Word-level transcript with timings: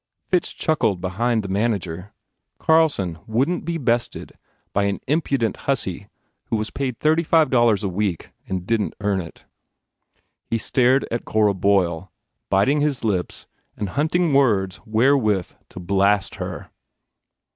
Fitch 0.31 0.57
chuckled 0.57 0.99
behind 0.99 1.43
the 1.43 1.47
manager. 1.47 2.11
Carlson 2.57 3.19
wouldn 3.27 3.59
t 3.59 3.65
be 3.65 3.77
bested 3.77 4.35
by 4.73 4.85
an 4.85 4.99
impudent 5.05 5.55
hussy 5.69 6.07
who 6.45 6.55
was 6.55 6.71
paid 6.71 6.97
thirty 6.97 7.21
five 7.21 7.51
dollars 7.51 7.83
a 7.83 7.87
week 7.87 8.31
and 8.47 8.65
didn 8.65 8.89
t 8.89 8.95
earn 9.01 9.21
it. 9.21 9.45
He 10.49 10.57
stared 10.57 11.07
at 11.11 11.25
Cora 11.25 11.53
Boyle, 11.53 12.11
biting 12.49 12.79
his 12.81 13.03
lips 13.03 13.45
and 13.77 13.89
hunt 13.89 14.15
ing 14.15 14.33
words 14.33 14.77
wherewith 14.87 15.53
to 15.69 15.79
blast 15.79 16.33
her. 16.37 16.71